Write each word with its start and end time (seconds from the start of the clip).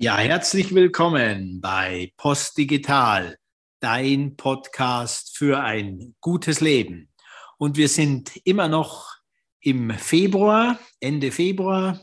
Ja, 0.00 0.16
herzlich 0.16 0.72
willkommen 0.76 1.60
bei 1.60 2.12
Post 2.16 2.56
Digital, 2.56 3.36
dein 3.80 4.36
Podcast 4.36 5.36
für 5.36 5.58
ein 5.58 6.14
gutes 6.20 6.60
Leben. 6.60 7.12
Und 7.58 7.76
wir 7.76 7.88
sind 7.88 8.36
immer 8.46 8.68
noch 8.68 9.16
im 9.58 9.90
Februar, 9.90 10.78
Ende 11.00 11.32
Februar 11.32 12.00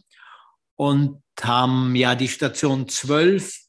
und 0.75 1.23
haben 1.39 1.95
ja 1.95 2.15
die 2.15 2.27
Station 2.27 2.89
12 2.89 3.61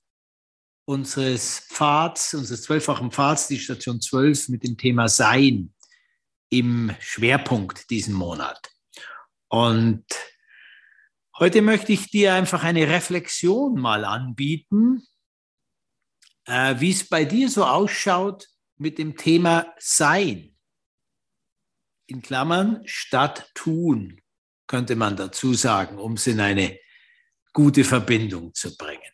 unseres 0.87 1.61
Pfads, 1.61 2.35
unseres 2.35 2.63
zwölffachen 2.63 3.13
Pfads, 3.13 3.47
die 3.47 3.61
Station 3.61 4.01
12 4.01 4.49
mit 4.49 4.65
dem 4.65 4.77
Thema 4.77 5.07
Sein 5.07 5.73
im 6.51 6.93
Schwerpunkt 6.99 7.89
diesen 7.91 8.15
Monat. 8.15 8.73
Und 9.47 10.05
Heute 11.39 11.61
möchte 11.61 11.93
ich 11.93 12.11
dir 12.11 12.33
einfach 12.33 12.65
eine 12.65 12.89
Reflexion 12.89 13.79
mal 13.79 14.07
anbieten, 14.07 15.07
äh, 16.47 16.81
wie 16.81 16.91
es 16.91 17.07
bei 17.07 17.27
dir 17.27 17.51
so 17.51 17.67
ausschaut 17.67 18.49
mit 18.79 18.97
dem 18.97 19.19
Thema 19.19 19.75
Sein. 19.79 20.57
In 22.07 22.23
Klammern 22.23 22.81
statt 22.87 23.51
tun, 23.53 24.23
könnte 24.67 24.97
man 24.97 25.17
dazu 25.17 25.53
sagen, 25.53 25.99
um 25.99 26.15
es 26.15 26.27
in 26.27 26.41
eine 26.41 26.79
gute 27.53 27.85
Verbindung 27.85 28.55
zu 28.55 28.75
bringen. 28.75 29.13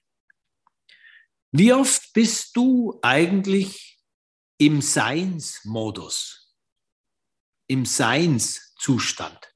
Wie 1.51 1.73
oft 1.73 2.13
bist 2.13 2.57
du 2.57 3.01
eigentlich 3.03 4.01
im 4.59 4.81
Seinsmodus, 4.81 6.55
im 7.67 7.85
Seinszustand? 7.85 9.52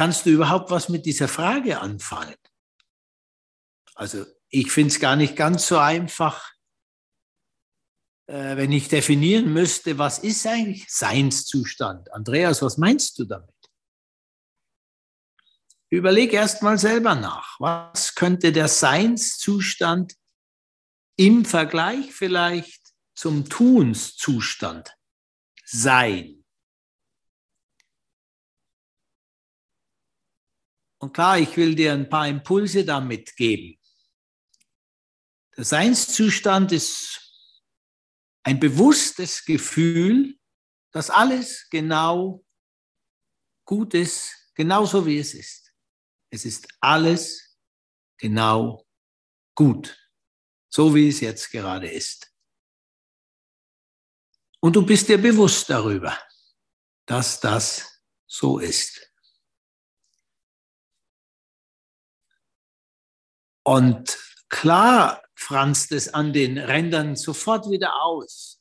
Kannst 0.00 0.24
du 0.24 0.30
überhaupt 0.30 0.70
was 0.70 0.88
mit 0.88 1.04
dieser 1.04 1.28
Frage 1.28 1.78
anfangen? 1.78 2.38
Also 3.94 4.24
ich 4.48 4.72
finde 4.72 4.94
es 4.94 4.98
gar 4.98 5.14
nicht 5.14 5.36
ganz 5.36 5.66
so 5.66 5.76
einfach, 5.76 6.54
äh, 8.26 8.56
wenn 8.56 8.72
ich 8.72 8.88
definieren 8.88 9.52
müsste, 9.52 9.98
was 9.98 10.18
ist 10.20 10.46
eigentlich 10.46 10.86
Seinszustand? 10.88 12.10
Andreas, 12.14 12.62
was 12.62 12.78
meinst 12.78 13.18
du 13.18 13.26
damit? 13.26 13.54
Überleg 15.90 16.32
erst 16.32 16.62
mal 16.62 16.78
selber 16.78 17.14
nach. 17.14 17.60
Was 17.60 18.14
könnte 18.14 18.52
der 18.52 18.68
Seinszustand 18.68 20.14
im 21.16 21.44
Vergleich 21.44 22.10
vielleicht 22.10 22.94
zum 23.14 23.50
Tunszustand 23.50 24.96
sein? 25.66 26.39
Und 31.00 31.14
klar, 31.14 31.38
ich 31.38 31.56
will 31.56 31.74
dir 31.74 31.94
ein 31.94 32.08
paar 32.08 32.28
Impulse 32.28 32.84
damit 32.84 33.34
geben. 33.36 33.80
Der 35.56 35.64
Seinszustand 35.64 36.72
ist 36.72 37.20
ein 38.42 38.60
bewusstes 38.60 39.44
Gefühl, 39.44 40.38
dass 40.92 41.08
alles 41.08 41.68
genau 41.70 42.44
gut 43.64 43.94
ist, 43.94 44.50
genauso 44.54 45.06
wie 45.06 45.18
es 45.18 45.32
ist. 45.34 45.72
Es 46.30 46.44
ist 46.44 46.68
alles 46.80 47.58
genau 48.18 48.86
gut, 49.54 49.96
so 50.68 50.94
wie 50.94 51.08
es 51.08 51.20
jetzt 51.20 51.50
gerade 51.50 51.90
ist. 51.90 52.30
Und 54.60 54.76
du 54.76 54.84
bist 54.84 55.08
dir 55.08 55.18
bewusst 55.18 55.70
darüber, 55.70 56.16
dass 57.06 57.40
das 57.40 58.02
so 58.26 58.58
ist. 58.58 59.09
Und 63.62 64.18
klar 64.48 65.22
franzt 65.34 65.92
es 65.92 66.12
an 66.12 66.32
den 66.32 66.58
Rändern 66.58 67.16
sofort 67.16 67.70
wieder 67.70 68.02
aus. 68.02 68.60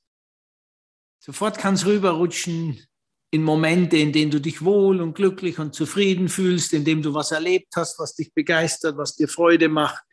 Sofort 1.19 1.57
kann 1.57 1.73
es 1.73 1.85
rüberrutschen 1.85 2.85
in 3.31 3.43
Momente, 3.43 3.97
in 3.97 4.11
denen 4.11 4.31
du 4.31 4.39
dich 4.39 4.63
wohl 4.63 5.01
und 5.01 5.13
glücklich 5.13 5.59
und 5.59 5.75
zufrieden 5.75 6.29
fühlst, 6.29 6.73
in 6.73 6.83
denen 6.83 7.01
du 7.01 7.13
was 7.13 7.31
erlebt 7.31 7.75
hast, 7.75 7.99
was 7.99 8.15
dich 8.15 8.33
begeistert, 8.33 8.97
was 8.97 9.15
dir 9.15 9.27
Freude 9.27 9.69
macht, 9.69 10.03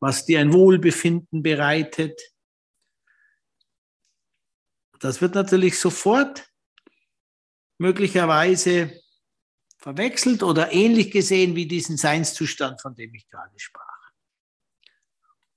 was 0.00 0.26
dir 0.26 0.40
ein 0.40 0.52
Wohlbefinden 0.52 1.42
bereitet. 1.42 2.20
Das 5.00 5.20
wird 5.20 5.34
natürlich 5.34 5.78
sofort 5.78 6.50
möglicherweise 7.78 9.00
verwechselt 9.78 10.42
oder 10.42 10.72
ähnlich 10.72 11.10
gesehen 11.10 11.54
wie 11.54 11.66
diesen 11.66 11.96
Seinszustand, 11.96 12.82
von 12.82 12.94
dem 12.94 13.14
ich 13.14 13.28
gerade 13.28 13.58
sprach. 13.58 13.87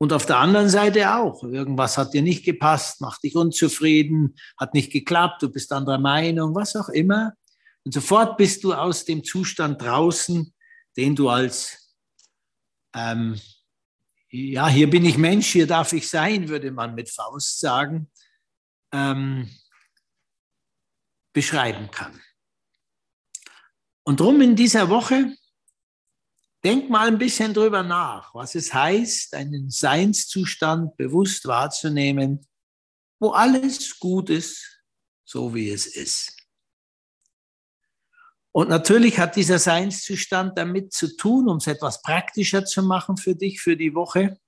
Und 0.02 0.14
auf 0.14 0.26
der 0.26 0.38
anderen 0.40 0.68
Seite 0.68 1.14
auch. 1.14 1.44
Irgendwas 1.44 1.96
hat 1.96 2.16
dir 2.16 2.24
nicht 2.24 2.44
gepasst, 2.44 3.02
macht 3.02 3.22
dich 3.22 3.36
unzufrieden, 3.36 4.36
hat 4.58 4.74
nicht 4.74 4.92
geklappt, 4.92 5.44
du 5.44 5.50
bist 5.52 5.72
anderer 5.72 6.00
Meinung, 6.00 6.56
was 6.56 6.76
auch 6.76 6.90
immer. 6.90 7.34
Und 7.86 7.94
sofort 7.94 8.36
bist 8.36 8.64
du 8.64 8.74
aus 8.74 9.06
dem 9.06 9.24
Zustand 9.24 9.80
draußen, 9.80 10.56
den 10.98 11.16
du 11.16 11.30
als, 11.30 11.96
ähm, 12.96 13.40
ja, 14.32 14.68
hier 14.70 14.90
bin 14.90 15.06
ich 15.06 15.20
Mensch, 15.20 15.50
hier 15.50 15.68
darf 15.68 15.94
ich 15.94 16.10
sein, 16.10 16.50
würde 16.50 16.72
man 16.72 16.96
mit 16.96 17.12
Faust 17.12 17.60
sagen, 17.60 18.10
ähm, 18.92 19.52
beschreiben 21.32 21.92
kann. 21.92 22.20
Und 24.02 24.20
drum 24.20 24.42
in 24.42 24.56
dieser 24.56 24.90
Woche 24.90 25.36
Denk 26.64 26.92
mal 26.92 27.08
ein 27.08 27.18
bisschen 27.18 27.54
drüber 27.56 27.82
nach, 27.82 28.36
was 28.36 28.54
es 28.54 28.72
heißt, 28.72 29.34
einen 29.34 29.72
Seinszustand 29.72 30.96
bewusst 30.96 31.48
wahrzunehmen, 31.48 32.48
wo 33.20 33.32
alles 33.32 33.98
gut 33.98 34.30
ist, 34.30 34.84
so 35.26 35.56
wie 35.56 35.72
es 35.72 35.88
ist. 35.88 36.38
Und 38.52 38.70
natürlich 38.70 39.18
hat 39.18 39.38
dieser 39.38 39.58
Seinszustand 39.58 40.58
damit 40.58 40.94
zu 40.94 41.16
tun, 41.16 41.48
um 41.48 41.58
es 41.58 41.68
etwas 41.68 42.02
praktischer 42.04 42.64
zu 42.64 42.84
machen 42.84 43.18
für 43.18 43.36
dich, 43.36 43.60
für 43.60 43.78
die 43.78 43.96
Woche, 43.96 44.40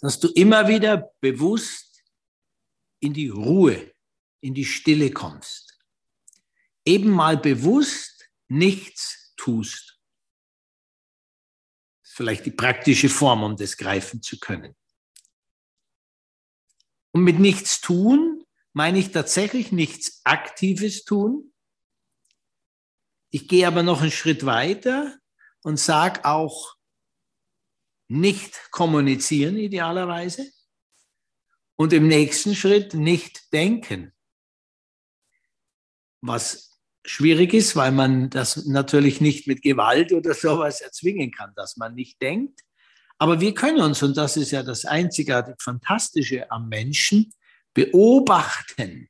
dass 0.00 0.18
du 0.18 0.28
immer 0.28 0.68
wieder 0.68 1.12
bewusst 1.20 2.04
in 3.00 3.12
die 3.12 3.28
Ruhe, 3.28 3.92
in 4.40 4.54
die 4.54 4.64
Stille 4.64 5.10
kommst. 5.10 5.78
Eben 6.86 7.10
mal 7.10 7.36
bewusst 7.36 8.30
nichts 8.48 9.34
tust 9.36 9.97
vielleicht 12.10 12.46
die 12.46 12.50
praktische 12.50 13.08
Form, 13.08 13.42
um 13.42 13.56
das 13.56 13.76
greifen 13.76 14.22
zu 14.22 14.38
können. 14.38 14.74
Und 17.12 17.22
mit 17.22 17.38
nichts 17.38 17.80
tun 17.80 18.44
meine 18.72 18.98
ich 18.98 19.10
tatsächlich 19.10 19.72
nichts 19.72 20.20
Aktives 20.24 21.04
tun. 21.04 21.52
Ich 23.30 23.48
gehe 23.48 23.66
aber 23.66 23.82
noch 23.82 24.02
einen 24.02 24.10
Schritt 24.10 24.46
weiter 24.46 25.18
und 25.62 25.78
sage 25.78 26.24
auch 26.24 26.76
nicht 28.08 28.70
kommunizieren 28.70 29.56
idealerweise 29.56 30.50
und 31.76 31.92
im 31.92 32.08
nächsten 32.08 32.54
Schritt 32.54 32.94
nicht 32.94 33.52
denken. 33.52 34.12
Was 36.20 36.77
schwierig 37.04 37.54
ist, 37.54 37.76
weil 37.76 37.92
man 37.92 38.30
das 38.30 38.66
natürlich 38.66 39.20
nicht 39.20 39.46
mit 39.46 39.62
Gewalt 39.62 40.12
oder 40.12 40.34
sowas 40.34 40.80
erzwingen 40.80 41.30
kann, 41.30 41.52
dass 41.56 41.76
man 41.76 41.94
nicht 41.94 42.20
denkt. 42.20 42.60
Aber 43.18 43.40
wir 43.40 43.54
können 43.54 43.80
uns, 43.80 44.02
und 44.02 44.16
das 44.16 44.36
ist 44.36 44.52
ja 44.52 44.62
das 44.62 44.84
einzigartig 44.84 45.56
Fantastische 45.60 46.50
am 46.50 46.68
Menschen, 46.68 47.32
beobachten, 47.74 49.08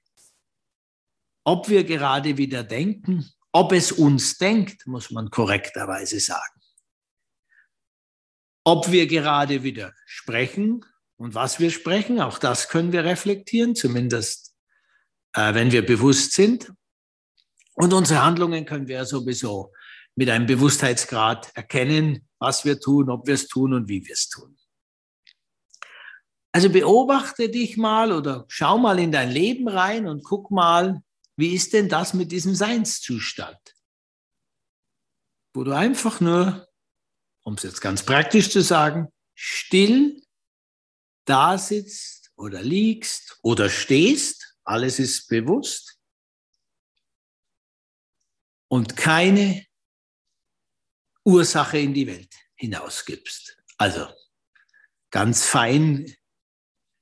ob 1.44 1.68
wir 1.68 1.84
gerade 1.84 2.36
wieder 2.36 2.62
denken, 2.62 3.30
ob 3.52 3.72
es 3.72 3.92
uns 3.92 4.38
denkt, 4.38 4.86
muss 4.86 5.10
man 5.10 5.30
korrekterweise 5.30 6.20
sagen. 6.20 6.60
Ob 8.64 8.90
wir 8.92 9.06
gerade 9.06 9.62
wieder 9.62 9.94
sprechen 10.04 10.84
und 11.16 11.34
was 11.34 11.58
wir 11.58 11.70
sprechen, 11.70 12.20
auch 12.20 12.38
das 12.38 12.68
können 12.68 12.92
wir 12.92 13.04
reflektieren, 13.04 13.74
zumindest 13.74 14.54
äh, 15.32 15.54
wenn 15.54 15.72
wir 15.72 15.84
bewusst 15.84 16.32
sind. 16.32 16.70
Und 17.80 17.92
unsere 17.92 18.24
Handlungen 18.24 18.64
können 18.64 18.88
wir 18.88 19.04
sowieso 19.04 19.72
mit 20.16 20.28
einem 20.28 20.46
Bewusstheitsgrad 20.46 21.52
erkennen, 21.54 22.28
was 22.40 22.64
wir 22.64 22.80
tun, 22.80 23.08
ob 23.08 23.28
wir 23.28 23.34
es 23.34 23.46
tun 23.46 23.72
und 23.72 23.88
wie 23.88 24.04
wir 24.04 24.14
es 24.14 24.28
tun. 24.28 24.58
Also 26.50 26.70
beobachte 26.70 27.48
dich 27.48 27.76
mal 27.76 28.10
oder 28.10 28.46
schau 28.48 28.78
mal 28.78 28.98
in 28.98 29.12
dein 29.12 29.30
Leben 29.30 29.68
rein 29.68 30.08
und 30.08 30.24
guck 30.24 30.50
mal, 30.50 31.00
wie 31.36 31.54
ist 31.54 31.72
denn 31.72 31.88
das 31.88 32.14
mit 32.14 32.32
diesem 32.32 32.56
Seinszustand? 32.56 33.60
Wo 35.54 35.62
du 35.62 35.70
einfach 35.70 36.20
nur, 36.20 36.66
um 37.44 37.54
es 37.54 37.62
jetzt 37.62 37.80
ganz 37.80 38.02
praktisch 38.02 38.50
zu 38.50 38.60
sagen, 38.60 39.06
still 39.36 40.20
da 41.26 41.56
sitzt 41.56 42.32
oder 42.34 42.60
liegst 42.60 43.38
oder 43.42 43.70
stehst, 43.70 44.56
alles 44.64 44.98
ist 44.98 45.28
bewusst 45.28 45.97
und 48.68 48.96
keine 48.96 49.64
Ursache 51.24 51.78
in 51.78 51.94
die 51.94 52.06
Welt 52.06 52.34
hinausgibst. 52.54 53.58
Also 53.76 54.06
ganz 55.10 55.44
fein 55.44 56.14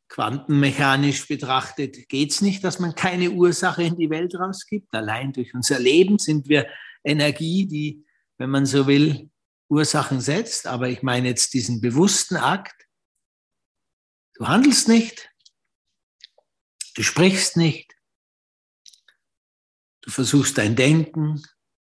quantenmechanisch 0.09 1.27
betrachtet 1.27 2.09
geht 2.09 2.31
es 2.31 2.41
nicht, 2.41 2.63
dass 2.65 2.79
man 2.79 2.95
keine 2.95 3.31
Ursache 3.31 3.83
in 3.83 3.97
die 3.97 4.11
Welt 4.11 4.35
rausgibt. 4.35 4.95
Allein 4.95 5.33
durch 5.33 5.55
unser 5.55 5.79
Leben 5.79 6.19
sind 6.19 6.49
wir 6.49 6.69
Energie, 7.05 7.67
die, 7.67 8.07
wenn 8.39 8.51
man 8.51 8.67
so 8.67 8.87
will, 8.87 9.31
Ursachen 9.69 10.21
setzt. 10.21 10.67
Aber 10.67 10.89
ich 10.89 11.03
meine 11.03 11.29
jetzt 11.29 11.55
diesen 11.55 11.81
bewussten 11.81 12.37
Akt. 12.37 12.87
Du 14.35 14.47
handelst 14.47 14.87
nicht, 14.89 15.31
du 16.95 17.03
sprichst 17.03 17.57
nicht, 17.57 17.95
du 20.03 20.11
versuchst 20.11 20.59
dein 20.59 20.77
Denken 20.77 21.43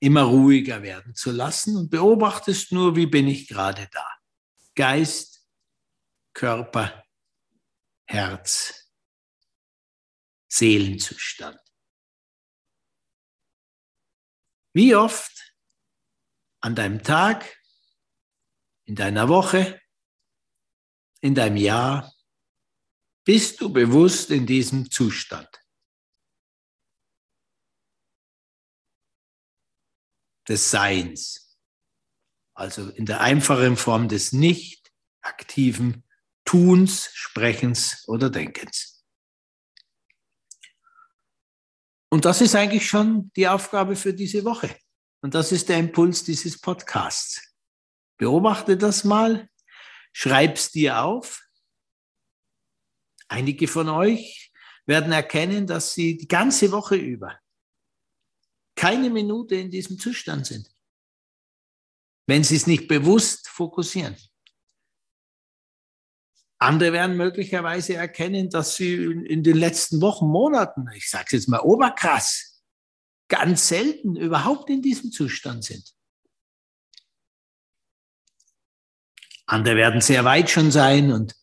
immer 0.04 0.24
ruhiger 0.24 0.82
werden 0.82 1.14
zu 1.14 1.30
lassen 1.30 1.76
und 1.76 1.90
beobachtest 1.90 2.72
nur, 2.72 2.94
wie 2.94 3.06
bin 3.06 3.26
ich 3.26 3.48
gerade 3.48 3.88
da. 3.90 4.06
Geist, 4.74 5.48
Körper, 6.34 7.04
Herz, 8.04 8.92
Seelenzustand. 10.48 11.58
Wie 14.74 14.94
oft 14.94 15.54
an 16.60 16.74
deinem 16.74 17.02
Tag, 17.02 17.58
in 18.84 18.96
deiner 18.96 19.28
Woche, 19.28 19.80
in 21.20 21.34
deinem 21.34 21.56
Jahr 21.56 22.12
bist 23.24 23.60
du 23.62 23.72
bewusst 23.72 24.30
in 24.30 24.46
diesem 24.46 24.90
Zustand? 24.90 25.63
Des 30.48 30.70
Seins, 30.70 31.58
also 32.54 32.90
in 32.90 33.06
der 33.06 33.20
einfachen 33.20 33.76
Form 33.76 34.08
des 34.08 34.32
nicht 34.32 34.92
aktiven 35.22 36.04
Tuns, 36.44 37.10
Sprechens 37.14 38.04
oder 38.06 38.30
Denkens. 38.30 39.04
Und 42.10 42.24
das 42.24 42.40
ist 42.40 42.54
eigentlich 42.54 42.86
schon 42.86 43.32
die 43.34 43.48
Aufgabe 43.48 43.96
für 43.96 44.14
diese 44.14 44.44
Woche. 44.44 44.76
Und 45.20 45.34
das 45.34 45.52
ist 45.52 45.68
der 45.68 45.78
Impuls 45.78 46.22
dieses 46.22 46.60
Podcasts. 46.60 47.56
Beobachte 48.18 48.76
das 48.76 49.04
mal, 49.04 49.48
schreib's 50.12 50.70
dir 50.70 51.00
auf. 51.00 51.42
Einige 53.26 53.66
von 53.66 53.88
euch 53.88 54.52
werden 54.86 55.12
erkennen, 55.12 55.66
dass 55.66 55.94
sie 55.94 56.16
die 56.16 56.28
ganze 56.28 56.70
Woche 56.70 56.94
über 56.94 57.40
keine 58.76 59.10
Minute 59.10 59.54
in 59.54 59.70
diesem 59.70 59.98
Zustand 59.98 60.46
sind, 60.46 60.68
wenn 62.26 62.44
sie 62.44 62.56
es 62.56 62.66
nicht 62.66 62.88
bewusst 62.88 63.48
fokussieren. 63.48 64.16
Andere 66.58 66.92
werden 66.92 67.16
möglicherweise 67.16 67.94
erkennen, 67.94 68.48
dass 68.48 68.76
sie 68.76 68.94
in 68.94 69.42
den 69.42 69.56
letzten 69.56 70.00
Wochen, 70.00 70.26
Monaten, 70.26 70.86
ich 70.94 71.10
sage 71.10 71.24
es 71.26 71.32
jetzt 71.32 71.48
mal 71.48 71.60
oberkrass, 71.60 72.62
ganz 73.28 73.68
selten 73.68 74.16
überhaupt 74.16 74.70
in 74.70 74.80
diesem 74.80 75.10
Zustand 75.12 75.64
sind. 75.64 75.94
Andere 79.46 79.76
werden 79.76 80.00
sehr 80.00 80.24
weit 80.24 80.48
schon 80.48 80.70
sein 80.70 81.12
und 81.12 81.36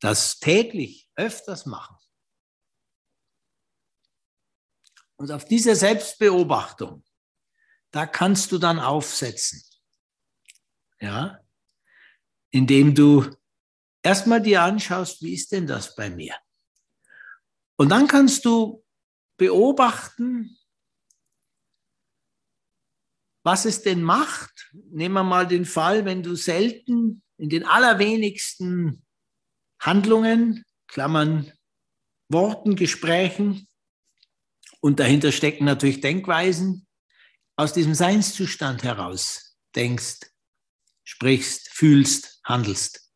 das 0.00 0.38
täglich 0.40 1.08
öfters 1.14 1.64
machen. 1.64 1.95
Und 5.16 5.30
auf 5.30 5.44
diese 5.44 5.74
Selbstbeobachtung, 5.74 7.04
da 7.90 8.06
kannst 8.06 8.52
du 8.52 8.58
dann 8.58 8.78
aufsetzen. 8.78 9.62
Ja, 11.00 11.40
indem 12.50 12.94
du 12.94 13.34
erstmal 14.02 14.40
dir 14.40 14.62
anschaust, 14.62 15.22
wie 15.22 15.34
ist 15.34 15.52
denn 15.52 15.66
das 15.66 15.94
bei 15.94 16.10
mir? 16.10 16.34
Und 17.76 17.90
dann 17.90 18.06
kannst 18.08 18.44
du 18.44 18.84
beobachten, 19.36 20.58
was 23.42 23.64
es 23.64 23.82
denn 23.82 24.02
macht. 24.02 24.70
Nehmen 24.90 25.14
wir 25.14 25.22
mal 25.22 25.46
den 25.46 25.64
Fall, 25.64 26.04
wenn 26.04 26.22
du 26.22 26.34
selten 26.34 27.22
in 27.36 27.48
den 27.48 27.64
allerwenigsten 27.64 29.04
Handlungen, 29.80 30.64
Klammern, 30.88 31.52
Worten, 32.28 32.74
Gesprächen, 32.74 33.68
und 34.86 35.00
dahinter 35.00 35.32
stecken 35.32 35.64
natürlich 35.64 36.00
Denkweisen, 36.00 36.86
aus 37.56 37.72
diesem 37.72 37.92
Seinszustand 37.92 38.84
heraus 38.84 39.58
denkst, 39.74 40.20
sprichst, 41.02 41.70
fühlst, 41.70 42.38
handelst. 42.44 43.10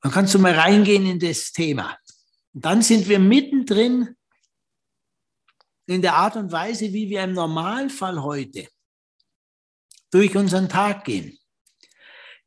Dann 0.00 0.12
kannst 0.12 0.32
du 0.32 0.38
mal 0.38 0.54
reingehen 0.54 1.04
in 1.04 1.18
das 1.18 1.52
Thema. 1.52 1.98
Und 2.54 2.64
dann 2.64 2.80
sind 2.80 3.06
wir 3.06 3.18
mittendrin 3.18 4.16
in 5.84 6.00
der 6.00 6.14
Art 6.14 6.36
und 6.36 6.50
Weise, 6.52 6.94
wie 6.94 7.10
wir 7.10 7.22
im 7.22 7.34
Normalfall 7.34 8.22
heute 8.22 8.66
durch 10.10 10.34
unseren 10.36 10.70
Tag 10.70 11.04
gehen. 11.04 11.38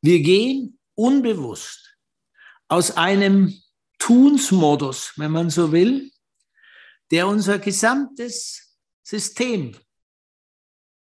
Wir 0.02 0.18
gehen 0.18 0.80
unbewusst 0.96 1.96
aus 2.66 2.96
einem 2.96 3.54
Tunsmodus, 4.00 5.12
wenn 5.14 5.30
man 5.30 5.48
so 5.48 5.70
will, 5.70 6.10
der 7.10 7.26
unser 7.28 7.58
gesamtes 7.58 8.78
System 9.02 9.76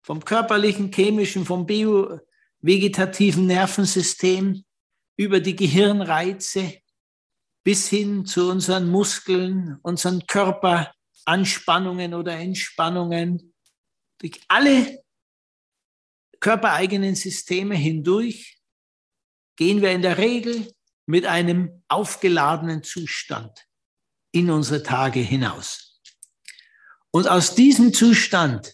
vom 0.03 0.23
körperlichen, 0.25 0.91
chemischen, 0.91 1.45
vom 1.45 1.65
bio-vegetativen 1.65 3.45
Nervensystem 3.45 4.63
über 5.15 5.39
die 5.39 5.55
Gehirnreize 5.55 6.81
bis 7.63 7.87
hin 7.87 8.25
zu 8.25 8.49
unseren 8.49 8.89
Muskeln, 8.89 9.77
unseren 9.83 10.25
Körperanspannungen 10.25 12.15
oder 12.15 12.35
Entspannungen, 12.37 13.53
durch 14.17 14.41
alle 14.47 15.03
körpereigenen 16.39 17.15
Systeme 17.15 17.75
hindurch 17.75 18.59
gehen 19.55 19.81
wir 19.81 19.91
in 19.91 20.01
der 20.01 20.17
Regel 20.17 20.73
mit 21.05 21.25
einem 21.25 21.83
aufgeladenen 21.87 22.83
Zustand 22.83 23.67
in 24.31 24.49
unsere 24.49 24.81
Tage 24.81 25.19
hinaus. 25.19 25.90
Und 27.11 27.27
aus 27.27 27.55
diesem 27.55 27.93
Zustand 27.93 28.73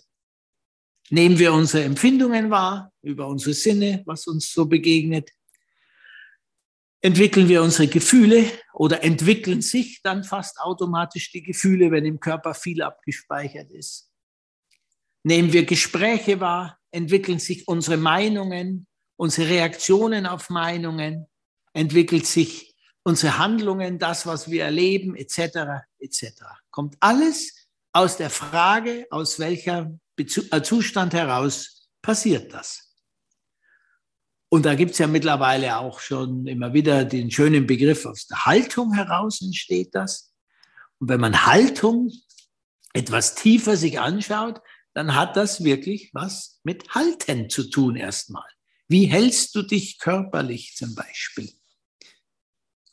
nehmen 1.09 1.39
wir 1.39 1.53
unsere 1.53 1.83
Empfindungen 1.83 2.49
wahr, 2.49 2.93
über 3.01 3.27
unsere 3.27 3.53
Sinne, 3.53 4.03
was 4.05 4.27
uns 4.27 4.51
so 4.51 4.65
begegnet, 4.65 5.31
entwickeln 7.01 7.47
wir 7.47 7.63
unsere 7.63 7.87
Gefühle 7.87 8.45
oder 8.73 9.03
entwickeln 9.03 9.61
sich 9.61 10.01
dann 10.01 10.23
fast 10.23 10.59
automatisch 10.59 11.31
die 11.31 11.43
Gefühle, 11.43 11.91
wenn 11.91 12.05
im 12.05 12.19
Körper 12.19 12.53
viel 12.53 12.81
abgespeichert 12.81 13.71
ist. 13.71 14.11
Nehmen 15.23 15.53
wir 15.53 15.65
Gespräche 15.65 16.39
wahr, 16.39 16.79
entwickeln 16.91 17.39
sich 17.39 17.67
unsere 17.67 17.97
Meinungen, 17.97 18.87
unsere 19.15 19.49
Reaktionen 19.49 20.25
auf 20.25 20.49
Meinungen, 20.49 21.27
entwickelt 21.73 22.25
sich 22.25 22.75
unsere 23.03 23.37
Handlungen, 23.37 23.99
das, 23.99 24.25
was 24.25 24.49
wir 24.49 24.63
erleben, 24.65 25.15
etc., 25.15 25.85
etc. 25.99 26.43
Kommt 26.71 26.97
alles 26.99 27.66
aus 27.97 28.17
der 28.17 28.29
Frage, 28.29 29.07
aus 29.09 29.39
welcher 29.39 29.91
äh, 30.17 30.61
Zustand 30.61 31.13
heraus 31.13 31.89
passiert 32.01 32.53
das. 32.53 32.93
Und 34.49 34.65
da 34.65 34.75
gibt 34.75 34.91
es 34.91 34.99
ja 34.99 35.07
mittlerweile 35.07 35.77
auch 35.77 35.99
schon 35.99 36.45
immer 36.45 36.73
wieder 36.73 37.03
den 37.03 37.31
schönen 37.31 37.65
Begriff, 37.65 38.05
aus 38.05 38.27
der 38.27 38.45
Haltung 38.45 38.93
heraus 38.93 39.41
entsteht 39.41 39.93
das. 39.93 40.31
Und 40.99 41.09
wenn 41.09 41.19
man 41.19 41.45
Haltung 41.47 42.11
etwas 42.93 43.35
tiefer 43.35 43.75
sich 43.75 43.99
anschaut, 43.99 44.61
dann 44.93 45.15
hat 45.15 45.35
das 45.35 45.63
wirklich 45.63 46.11
was 46.13 46.59
mit 46.63 46.89
Halten 46.91 47.49
zu 47.49 47.69
tun 47.69 47.95
erstmal. 47.95 48.47
Wie 48.87 49.05
hältst 49.05 49.53
du 49.55 49.63
dich 49.63 49.99
körperlich 49.99 50.75
zum 50.75 50.95
Beispiel? 50.95 51.51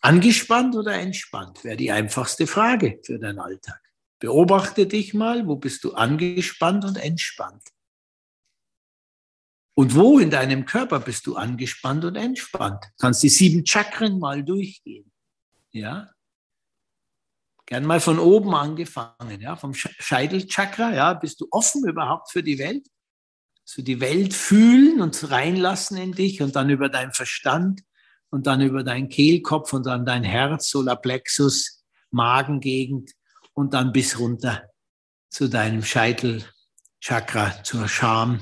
Angespannt 0.00 0.74
oder 0.74 0.94
entspannt 0.94 1.62
wäre 1.62 1.76
die 1.76 1.92
einfachste 1.92 2.46
Frage 2.46 3.00
für 3.04 3.18
deinen 3.18 3.38
Alltag. 3.38 3.83
Beobachte 4.24 4.86
dich 4.86 5.12
mal, 5.12 5.46
wo 5.46 5.56
bist 5.56 5.84
du 5.84 5.92
angespannt 5.92 6.86
und 6.86 6.96
entspannt? 6.96 7.62
Und 9.76 9.94
wo 9.94 10.18
in 10.18 10.30
deinem 10.30 10.64
Körper 10.64 10.98
bist 10.98 11.26
du 11.26 11.36
angespannt 11.36 12.06
und 12.06 12.16
entspannt? 12.16 12.82
Kannst 12.96 13.22
die 13.22 13.28
sieben 13.28 13.66
Chakren 13.66 14.18
mal 14.18 14.42
durchgehen. 14.42 15.12
Ja? 15.72 16.10
Gern 17.66 17.84
mal 17.84 18.00
von 18.00 18.18
oben 18.18 18.54
angefangen, 18.54 19.42
ja, 19.42 19.56
vom 19.56 19.74
Scheitelchakra, 19.74 20.94
ja, 20.94 21.12
bist 21.12 21.42
du 21.42 21.48
offen 21.50 21.86
überhaupt 21.86 22.32
für 22.32 22.42
die 22.42 22.58
Welt? 22.58 22.86
So 23.62 23.82
die 23.82 24.00
Welt 24.00 24.32
fühlen 24.32 25.02
und 25.02 25.30
reinlassen 25.30 25.98
in 25.98 26.12
dich 26.12 26.40
und 26.40 26.56
dann 26.56 26.70
über 26.70 26.88
deinen 26.88 27.12
Verstand 27.12 27.82
und 28.30 28.46
dann 28.46 28.62
über 28.62 28.84
deinen 28.84 29.10
Kehlkopf 29.10 29.74
und 29.74 29.84
dann 29.84 30.06
dein 30.06 30.24
Herz, 30.24 30.70
Solarplexus, 30.70 31.84
Magengegend 32.10 33.12
und 33.54 33.74
dann 33.74 33.92
bis 33.92 34.18
runter 34.18 34.68
zu 35.30 35.48
deinem 35.48 35.82
Scheitelchakra, 35.82 37.62
zur 37.64 37.88
Scham, 37.88 38.40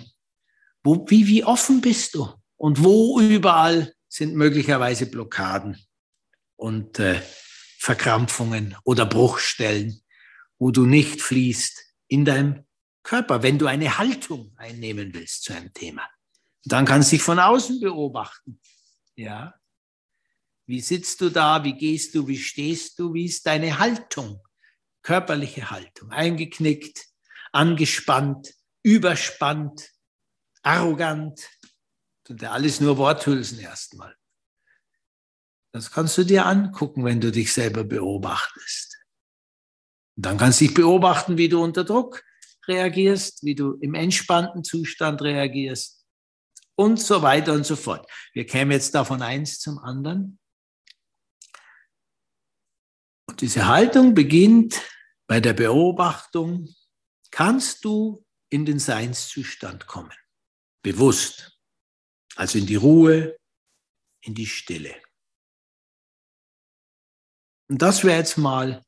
Wo, 0.83 1.07
wie, 1.09 1.27
wie 1.29 1.45
offen 1.45 1.81
bist 1.81 2.15
du? 2.15 2.29
Und 2.57 2.83
wo 2.83 3.21
überall 3.21 3.95
sind 4.09 4.35
möglicherweise 4.35 5.07
Blockaden 5.07 5.81
und 6.57 6.99
äh, 6.99 7.23
Verkrampfungen 7.79 8.77
oder 8.85 9.07
Bruchstellen, 9.07 10.03
wo 10.59 10.71
du 10.71 10.87
nicht 10.87 11.23
fließt 11.23 11.95
in 12.09 12.25
deinem 12.25 12.65
Körper, 13.03 13.43
wenn 13.43 13.59
du 13.59 13.67
eine 13.67 13.99
Haltung 13.99 14.55
einnehmen 14.57 15.13
willst 15.15 15.45
zu 15.45 15.53
einem 15.53 15.73
Thema. 15.73 16.03
Und 16.65 16.73
dann 16.73 16.85
kannst 16.85 17.11
du 17.11 17.17
dich 17.17 17.23
von 17.23 17.39
außen 17.39 17.81
beobachten. 17.81 18.61
Ja. 19.17 19.55
Wie 20.67 20.81
sitzt 20.81 21.21
du 21.21 21.31
da? 21.31 21.65
Wie 21.65 21.75
gehst 21.75 22.15
du? 22.15 22.29
Wie 22.29 22.39
stehst 22.39 22.99
du? 22.99 23.15
Wie 23.15 23.25
ist 23.25 23.47
deine 23.47 23.79
Haltung? 23.79 24.41
Körperliche 25.03 25.71
Haltung. 25.71 26.11
Eingeknickt, 26.11 27.07
angespannt, 27.53 28.55
überspannt, 28.83 29.91
arrogant. 30.63 31.41
Sind 32.27 32.43
ja 32.43 32.53
alles 32.53 32.81
nur 32.81 32.99
Worthülsen 32.99 33.59
erstmal. 33.59 34.17
Das 35.73 35.91
kannst 35.91 36.19
du 36.19 36.25
dir 36.25 36.47
angucken, 36.47 37.05
wenn 37.05 37.21
du 37.21 37.33
dich 37.33 37.53
selber 37.53 37.83
beobachtest. 37.83 38.99
Und 40.17 40.27
dann 40.27 40.39
kannst 40.39 40.61
du 40.61 40.67
dich 40.67 40.75
beobachten, 40.75 41.39
wie 41.39 41.49
du 41.49 41.63
unter 41.63 41.85
Druck 41.85 42.23
reagierst, 42.69 43.43
wie 43.45 43.55
du 43.55 43.75
im 43.81 43.95
entspannten 43.95 44.63
Zustand 44.63 45.23
reagierst 45.23 46.05
und 46.75 47.01
so 47.01 47.23
weiter 47.23 47.55
und 47.55 47.65
so 47.65 47.77
fort. 47.77 48.09
Wir 48.35 48.47
kämen 48.47 48.73
jetzt 48.73 48.95
da 48.95 49.05
von 49.05 49.23
eins 49.23 49.59
zum 49.59 49.79
anderen. 49.79 50.39
Und 53.29 53.41
diese 53.41 53.67
Haltung 53.67 54.15
beginnt 54.15 54.83
bei 55.27 55.41
der 55.41 55.55
Beobachtung, 55.55 56.69
kannst 57.31 57.85
du 57.85 58.25
in 58.51 58.67
den 58.67 58.79
Seinszustand 58.79 59.87
kommen, 59.87 60.17
bewusst, 60.83 61.59
also 62.37 62.59
in 62.59 62.67
die 62.67 62.77
Ruhe, 62.77 63.37
in 64.21 64.35
die 64.35 64.47
Stille. 64.47 64.95
Und 67.69 67.81
das 67.81 68.05
wäre 68.05 68.19
jetzt 68.19 68.37
mal 68.37 68.85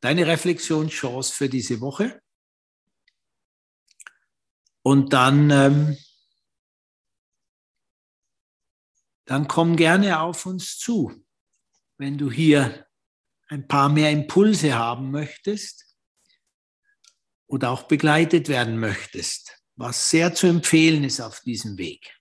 deine 0.00 0.26
Reflexionschance 0.26 1.34
für 1.34 1.48
diese 1.48 1.80
Woche. 1.80 2.22
Und 4.82 5.12
dann, 5.12 5.50
ähm, 5.50 5.98
dann 9.26 9.46
komm 9.48 9.76
gerne 9.76 10.20
auf 10.20 10.46
uns 10.46 10.78
zu, 10.78 11.26
wenn 11.98 12.16
du 12.16 12.30
hier 12.30 12.87
ein 13.48 13.66
paar 13.66 13.88
mehr 13.88 14.10
Impulse 14.10 14.74
haben 14.74 15.10
möchtest 15.10 15.96
oder 17.46 17.70
auch 17.70 17.84
begleitet 17.84 18.48
werden 18.48 18.78
möchtest, 18.78 19.62
was 19.76 20.10
sehr 20.10 20.34
zu 20.34 20.46
empfehlen 20.46 21.04
ist 21.04 21.20
auf 21.20 21.40
diesem 21.40 21.78
Weg. 21.78 22.14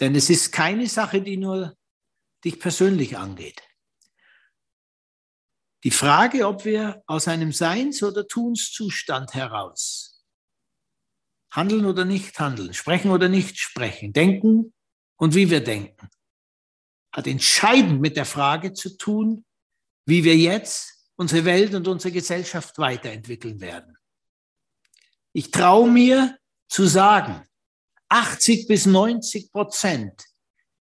Denn 0.00 0.14
es 0.14 0.30
ist 0.30 0.52
keine 0.52 0.88
Sache, 0.88 1.22
die 1.22 1.36
nur 1.36 1.76
dich 2.44 2.60
persönlich 2.60 3.16
angeht. 3.16 3.62
Die 5.84 5.90
Frage, 5.90 6.46
ob 6.46 6.64
wir 6.64 7.02
aus 7.06 7.28
einem 7.28 7.52
Seins- 7.52 8.02
oder 8.02 8.26
Tunszustand 8.26 9.34
heraus 9.34 10.24
handeln 11.50 11.86
oder 11.86 12.04
nicht 12.04 12.38
handeln, 12.38 12.74
sprechen 12.74 13.10
oder 13.10 13.28
nicht 13.28 13.58
sprechen, 13.58 14.12
denken 14.12 14.74
und 15.16 15.34
wie 15.34 15.50
wir 15.50 15.62
denken, 15.62 16.08
hat 17.12 17.26
entscheidend 17.26 18.00
mit 18.00 18.16
der 18.16 18.24
Frage 18.24 18.72
zu 18.72 18.96
tun, 18.96 19.44
wie 20.06 20.24
wir 20.24 20.36
jetzt 20.36 21.10
unsere 21.16 21.44
Welt 21.44 21.74
und 21.74 21.88
unsere 21.88 22.12
Gesellschaft 22.12 22.78
weiterentwickeln 22.78 23.60
werden. 23.60 23.96
Ich 25.32 25.50
traue 25.50 25.90
mir 25.90 26.38
zu 26.68 26.86
sagen, 26.86 27.46
80 28.08 28.66
bis 28.68 28.86
90 28.86 29.52
Prozent 29.52 30.24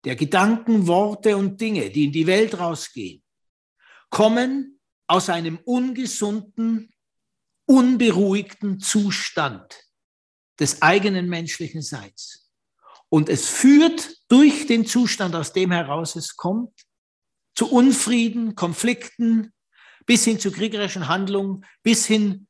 der 0.05 0.15
Gedanken, 0.15 0.87
Worte 0.87 1.37
und 1.37 1.61
Dinge, 1.61 1.91
die 1.91 2.05
in 2.05 2.13
die 2.13 2.27
Welt 2.27 2.59
rausgehen, 2.59 3.23
kommen 4.11 4.81
aus 5.09 5.29
einem 5.29 5.59
ungesunden, 5.59 6.93
unberuhigten 7.67 8.79
Zustand 8.79 9.85
des 10.61 10.83
eigenen 10.83 11.29
menschlichen 11.29 11.83
Seins. 11.83 12.46
Und 13.09 13.29
es 13.29 13.49
führt 13.49 14.17
durch 14.29 14.67
den 14.67 14.87
Zustand, 14.87 15.35
aus 15.35 15.53
dem 15.53 15.71
heraus 15.71 16.17
es 16.17 16.37
kommt, 16.37 16.73
zu 17.55 17.71
Unfrieden, 17.71 18.55
Konflikten, 18.55 19.53
bis 20.05 20.25
hin 20.25 20.39
zu 20.39 20.51
kriegerischen 20.51 21.09
Handlungen, 21.09 21.65
bis 21.83 22.07
hin 22.07 22.47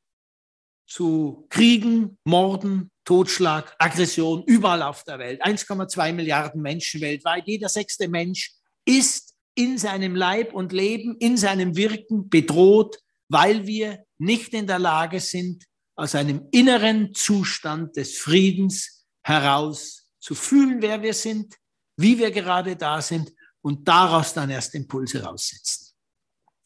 zu 0.85 1.45
Kriegen, 1.49 2.17
Morden, 2.23 2.91
Totschlag, 3.03 3.75
Aggression 3.79 4.43
überall 4.45 4.81
auf 4.81 5.03
der 5.03 5.19
Welt. 5.19 5.43
1,2 5.43 6.13
Milliarden 6.13 6.61
Menschen 6.61 7.01
weltweit. 7.01 7.47
Jeder 7.47 7.69
sechste 7.69 8.07
Mensch 8.07 8.53
ist 8.85 9.35
in 9.55 9.77
seinem 9.77 10.15
Leib 10.15 10.53
und 10.53 10.71
Leben, 10.71 11.17
in 11.19 11.37
seinem 11.37 11.75
Wirken 11.75 12.29
bedroht, 12.29 12.97
weil 13.29 13.65
wir 13.65 14.03
nicht 14.17 14.53
in 14.53 14.67
der 14.67 14.79
Lage 14.79 15.19
sind, 15.19 15.65
aus 15.95 16.15
einem 16.15 16.47
inneren 16.51 17.13
Zustand 17.15 17.95
des 17.95 18.17
Friedens 18.17 19.05
heraus 19.23 20.06
zu 20.27 20.35
fühlen, 20.35 20.81
wer 20.81 21.01
wir 21.01 21.13
sind, 21.13 21.57
wie 21.95 22.19
wir 22.19 22.31
gerade 22.31 22.75
da 22.75 23.01
sind 23.01 23.33
und 23.61 23.87
daraus 23.87 24.33
dann 24.33 24.49
erst 24.49 24.75
Impulse 24.75 25.23
raussetzen. 25.23 25.95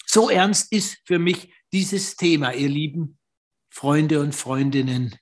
So 0.04 0.32
ernst 0.32 0.72
ist 0.72 0.98
für 1.06 1.20
mich 1.20 1.54
dieses 1.72 2.16
Thema, 2.16 2.56
ihr 2.56 2.70
lieben 2.70 3.20
Freunde 3.70 4.20
und 4.20 4.34
Freundinnen, 4.34 5.16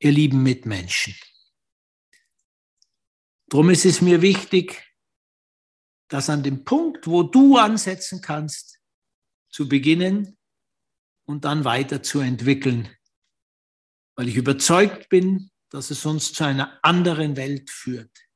ihr 0.00 0.12
lieben 0.12 0.42
Mitmenschen. 0.42 1.16
Drum 3.48 3.70
ist 3.70 3.86
es 3.86 4.02
mir 4.02 4.20
wichtig, 4.20 4.86
dass 6.08 6.28
an 6.28 6.42
dem 6.42 6.64
Punkt, 6.64 7.06
wo 7.06 7.22
du 7.22 7.56
ansetzen 7.56 8.20
kannst, 8.20 8.80
zu 9.48 9.66
beginnen 9.66 10.36
und 11.24 11.46
dann 11.46 11.64
weiter 11.64 12.02
zu 12.02 12.20
entwickeln, 12.20 12.94
weil 14.14 14.28
ich 14.28 14.36
überzeugt 14.36 15.08
bin, 15.08 15.51
dass 15.72 15.90
es 15.90 16.04
uns 16.04 16.34
zu 16.34 16.44
einer 16.44 16.78
anderen 16.84 17.34
Welt 17.36 17.70
führt. 17.70 18.28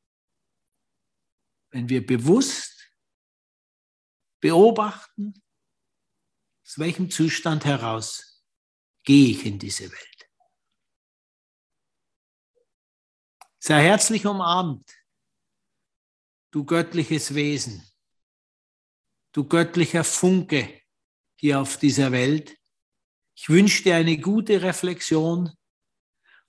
Wenn 1.70 1.86
wir 1.90 2.04
bewusst 2.04 2.90
beobachten, 4.40 5.42
aus 6.64 6.78
welchem 6.78 7.10
Zustand 7.10 7.66
heraus 7.66 8.42
gehe 9.02 9.32
ich 9.32 9.44
in 9.44 9.58
diese 9.58 9.92
Welt. 9.92 10.30
Sei 13.58 13.82
herzlich 13.82 14.24
umarmt 14.26 14.90
du 16.52 16.64
göttliches 16.64 17.34
Wesen, 17.34 17.86
du 19.32 19.46
göttlicher 19.46 20.04
Funke 20.04 20.80
hier 21.38 21.60
auf 21.60 21.76
dieser 21.76 22.12
Welt. 22.12 22.56
Ich 23.34 23.50
wünsche 23.50 23.82
dir 23.82 23.96
eine 23.96 24.16
gute 24.16 24.62
Reflexion 24.62 25.54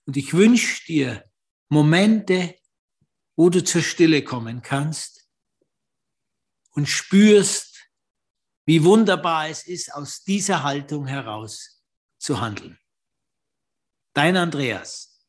und 0.08 0.16
ich 0.16 0.34
wünsche 0.34 0.86
dir 0.86 1.30
Momente, 1.70 2.58
wo 3.36 3.50
du 3.50 3.64
zur 3.64 3.84
Stille 3.84 4.24
kommen 4.24 4.62
kannst 4.62 5.30
und 6.72 6.88
spürst, 6.88 7.90
wie 8.66 8.84
wunderbar 8.84 9.50
es 9.50 9.68
ist, 9.68 9.94
aus 9.94 10.24
dieser 10.24 10.64
Haltung 10.64 11.08
heraus 11.08 11.84
zu 12.18 12.40
handeln. 12.40 12.80
Dein 14.14 14.38
Andreas 14.38 15.28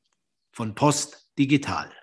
von 0.52 0.74
Post 0.74 1.32
Digital. 1.36 1.97